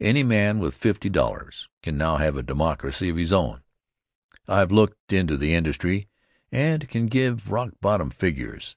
[0.00, 3.64] Any man with $50 can now have a "Democracy" of his own.
[4.46, 6.06] I've looked into the industry,
[6.52, 8.76] and can give rock bottom figures.